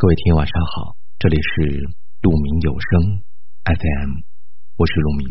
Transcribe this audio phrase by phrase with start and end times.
[0.00, 1.84] 各位听友晚上好，这里是
[2.22, 3.20] 鹿鸣有声
[3.68, 4.24] FM，
[4.78, 5.28] 我是鹿鸣，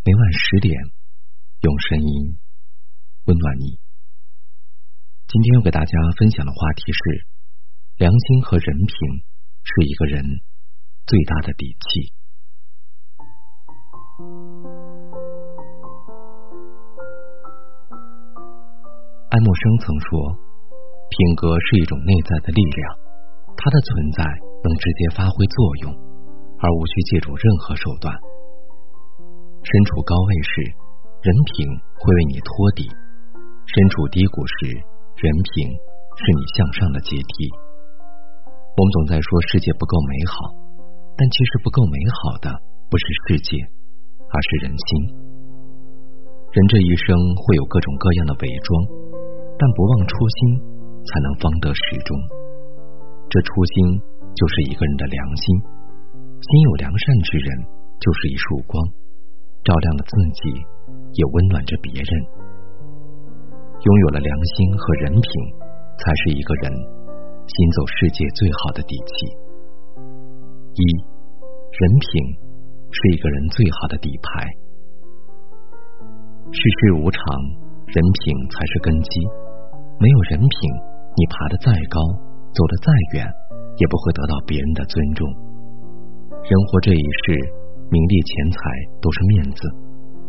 [0.00, 0.72] 每晚十点
[1.60, 2.38] 用声音
[3.26, 3.76] 温暖你。
[5.28, 7.26] 今天要给大家分享的话题是：
[7.98, 8.96] 良心和人品
[9.60, 10.24] 是一个人
[11.04, 12.14] 最大的底气。
[19.28, 20.40] 爱默生曾说，
[21.10, 23.01] 品格是一种内在的力量。
[23.62, 24.26] 它的存在
[24.58, 25.56] 能直接发挥作
[25.86, 25.94] 用，
[26.58, 28.10] 而无需借助任何手段。
[29.62, 30.50] 身处高位时，
[31.22, 34.82] 人品会为你托底；身处低谷时，
[35.14, 37.34] 人品是你向上的阶梯。
[38.74, 40.34] 我们总在说世界不够美好，
[41.14, 42.50] 但其实不够美好的
[42.90, 43.62] 不是世界，
[44.26, 44.90] 而是人心。
[46.50, 48.74] 人这一生会有各种各样的伪装，
[49.54, 50.58] 但不忘初心，
[51.06, 52.10] 才能方得始终。
[53.32, 53.96] 这初心
[54.36, 55.56] 就是一个人的良心，
[56.20, 57.64] 心有良善之人
[57.96, 58.76] 就是一束光，
[59.64, 60.52] 照亮了自己，
[61.16, 62.12] 也温暖着别人。
[63.80, 65.24] 拥有了良心和人品，
[65.96, 69.12] 才是一个人行走世界最好的底气。
[70.76, 70.84] 一，
[71.72, 72.36] 人品
[72.92, 74.44] 是一个人最好的底牌。
[76.52, 77.22] 世事无常，
[77.88, 79.24] 人品才是根基。
[79.96, 80.52] 没有人品，
[81.16, 81.96] 你爬得再高。
[82.52, 83.24] 走得再远，
[83.80, 85.24] 也不会得到别人的尊重。
[86.44, 87.32] 人活这一世，
[87.88, 88.58] 名利钱财
[89.00, 89.60] 都是面子，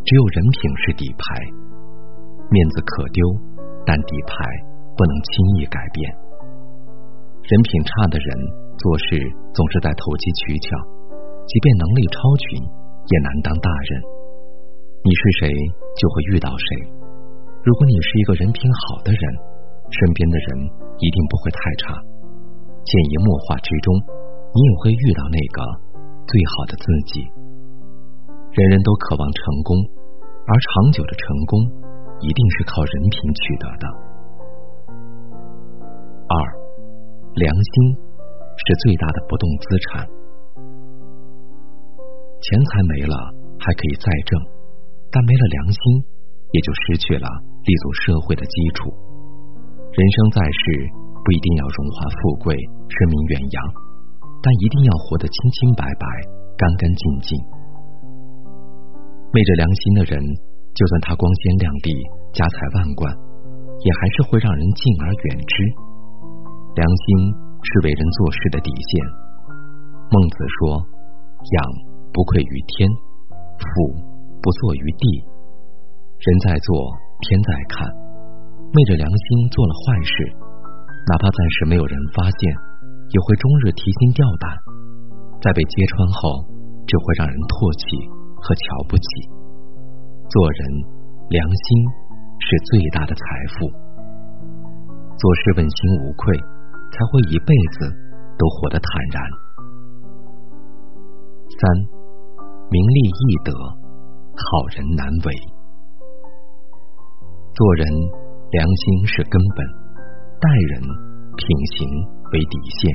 [0.07, 1.23] 只有人品是底牌。
[2.47, 3.19] 面子可丢，
[3.83, 4.33] 但底牌
[4.95, 5.99] 不能轻易改变。
[7.43, 8.27] 人品差的人
[8.79, 9.19] 做事
[9.51, 10.67] 总是在投机取巧，
[11.43, 13.91] 即便能力超群，也难当大人。
[15.03, 15.51] 你是谁，
[15.99, 16.67] 就会遇到谁。
[17.63, 19.23] 如果你是一个人品好的人，
[19.91, 20.47] 身边的人
[20.99, 21.99] 一定不会太差。
[22.83, 23.95] 潜移默化之中，
[24.53, 25.57] 你也会遇到那个
[26.27, 27.23] 最好的自己。
[28.51, 29.77] 人人都渴望成功，
[30.45, 31.63] 而长久的成功
[32.19, 33.85] 一定是靠人品取得的。
[36.27, 36.35] 二，
[37.35, 37.73] 良心
[38.53, 40.07] 是最大的不动资产。
[42.43, 43.15] 钱财没了
[43.57, 44.37] 还可以再挣，
[45.09, 45.81] 但没了良心，
[46.51, 47.27] 也就失去了
[47.63, 48.91] 立足社会的基础。
[49.93, 51.02] 人生在世。
[51.23, 53.57] 不一定要荣华富贵、声名远扬，
[54.43, 56.05] 但一定要活得清清白白、
[56.59, 57.31] 干干净净。
[59.31, 60.19] 昧着良心的人，
[60.75, 61.95] 就算他光鲜亮丽、
[62.33, 63.07] 家财万贯，
[63.81, 65.55] 也还是会让人敬而远之。
[66.75, 67.31] 良心
[67.63, 68.91] 是为人做事的底线。
[70.11, 70.77] 孟子说
[71.55, 71.57] ：“养
[72.11, 72.89] 不愧于天，
[73.57, 73.65] 俯
[74.43, 75.23] 不作于地。”
[76.19, 76.91] 人在做，
[77.21, 77.87] 天在看。
[78.73, 80.42] 昧着良心做了坏事。
[81.05, 82.39] 哪怕暂时没有人发现，
[83.11, 84.47] 也会终日提心吊胆。
[85.43, 86.47] 在被揭穿后，
[86.87, 87.83] 只会让人唾弃
[88.39, 89.03] 和瞧不起。
[90.31, 90.59] 做人，
[91.27, 91.67] 良心
[92.39, 93.67] 是最大的财富。
[95.19, 95.77] 做事问心
[96.07, 96.31] 无愧，
[96.95, 97.91] 才会一辈子
[98.39, 99.19] 都活得坦然。
[101.51, 101.61] 三，
[102.71, 105.27] 名利易得，好人难为。
[107.51, 107.83] 做人，
[108.55, 109.82] 良心是根本。
[110.43, 110.83] 待人
[111.39, 111.87] 品行
[112.35, 112.91] 为底线，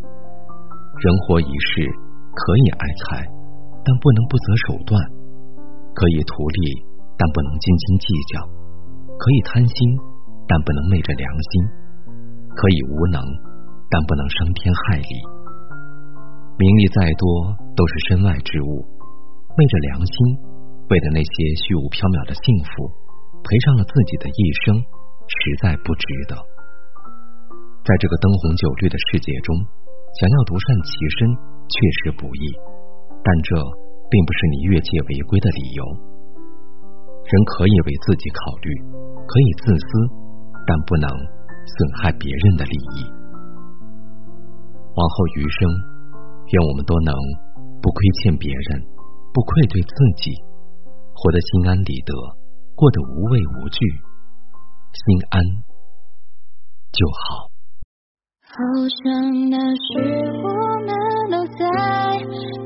[0.00, 1.84] 人活一世
[2.32, 3.20] 可以爱财，
[3.84, 4.96] 但不能不择手段；
[5.92, 6.80] 可以图利，
[7.20, 8.40] 但不能斤斤计较；
[9.12, 9.76] 可以贪心，
[10.48, 11.68] 但不能昧着良心；
[12.56, 13.20] 可以无能，
[13.92, 15.12] 但不能伤天害理。
[16.56, 18.88] 名利再多都是身外之物，
[19.52, 20.16] 昧着良心，
[20.88, 22.88] 为了那些虚无缥缈的幸福，
[23.44, 24.80] 赔上了自己的一生，
[25.28, 26.40] 实在不值得。
[27.84, 29.56] 在这个灯红酒绿的世界中，
[30.20, 31.32] 想要独善其身
[31.64, 31.74] 确
[32.04, 32.44] 实不易，
[33.24, 33.56] 但这
[34.10, 35.82] 并不是你越界违规的理由。
[37.24, 38.68] 人可以为自己考虑，
[39.26, 39.86] 可以自私，
[40.66, 43.06] 但不能损害别人的利益。
[44.94, 45.70] 往后余生，
[46.52, 47.14] 愿我们都能
[47.80, 48.82] 不亏欠别人，
[49.32, 50.34] 不愧对自己，
[51.14, 52.12] 活得心安理得，
[52.74, 53.78] 过得无畏无惧，
[54.92, 55.40] 心安
[56.92, 57.49] 就好。
[58.52, 58.58] 好
[59.04, 59.06] 像
[59.48, 59.88] 那时
[60.42, 60.46] 我
[60.84, 60.90] 们
[61.30, 61.62] 都在，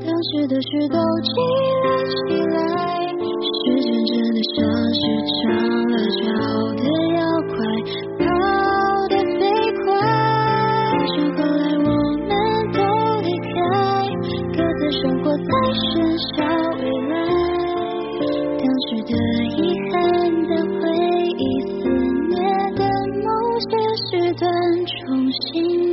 [0.03, 1.29] 当时的事都记
[1.83, 2.13] 了起
[2.47, 2.57] 来。
[3.45, 4.57] 时间真的像
[4.91, 4.99] 是
[5.37, 5.43] 长
[5.91, 6.25] 了脚
[6.81, 6.83] 的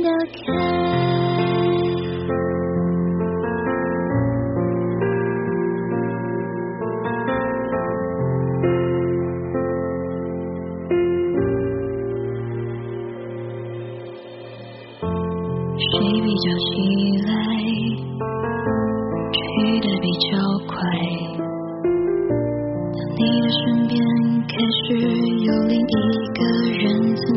[0.03, 0.51] 打开
[15.77, 15.91] 谁
[16.21, 16.71] 比较起
[17.23, 17.31] 来
[19.31, 19.39] 去
[19.79, 20.27] 的比较
[20.67, 20.75] 快。
[22.93, 23.95] 当你的身边
[24.49, 24.51] 开
[24.83, 24.83] 始
[25.45, 25.81] 有另一
[26.33, 26.43] 个
[26.77, 26.83] 人
[27.15, 27.32] 在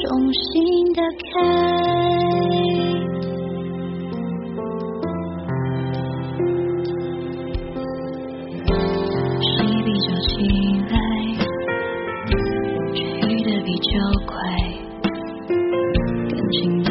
[0.00, 1.24] 重新打开。
[9.40, 9.52] 谁
[9.84, 10.32] 比较起
[10.90, 10.92] 来
[12.92, 12.98] 痊
[13.28, 13.88] 愈的比较
[14.26, 14.32] 快
[16.30, 16.83] 感情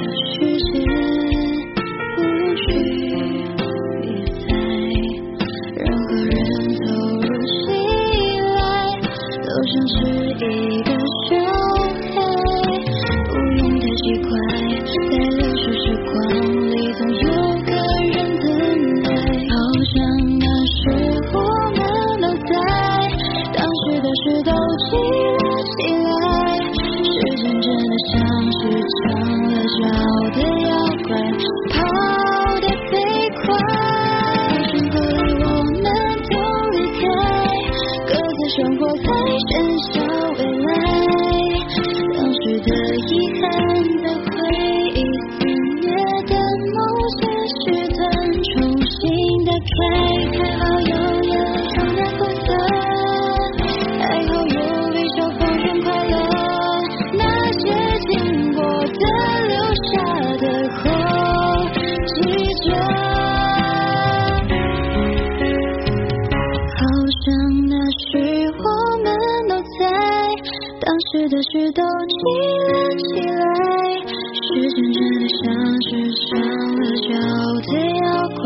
[70.94, 72.13] 当时的事都记
[72.69, 73.42] 了起来
[74.06, 75.42] 时间真的像
[75.81, 75.90] 是
[76.30, 76.30] 长
[76.78, 77.10] 了脚
[77.66, 78.06] 的妖
[78.38, 78.45] 怪